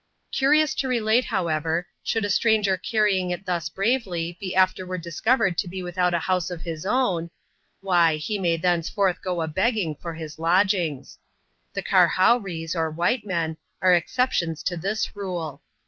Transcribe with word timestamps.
Curious 0.31 0.73
to 0.73 0.87
relate, 0.87 1.25
however, 1.25 1.85
should 2.01 2.25
a 2.25 2.29
stranger 2.31 2.75
carrying 2.75 3.29
it 3.29 3.45
thus 3.45 3.69
bravely, 3.69 4.35
be 4.39 4.55
afterward 4.55 5.03
discovered 5.03 5.59
to 5.59 5.67
be 5.67 5.83
without 5.83 6.15
a 6.15 6.25
house 6.25 6.49
of 6.49 6.63
his 6.63 6.87
■own, 6.87 7.29
why, 7.81 8.15
he 8.15 8.39
may 8.39 8.57
thenceforth 8.57 9.21
go 9.23 9.43
a 9.43 9.47
begging 9.47 9.93
for 9.93 10.15
his 10.15 10.39
lodgings. 10.39 11.19
The" 11.75 11.83
karhowrees,'' 11.83 12.75
or 12.75 12.89
white 12.89 13.27
men, 13.27 13.57
are 13.79 13.93
exceptions 13.93 14.63
to 14.63 14.75
this 14.75 15.15
rule. 15.15 15.61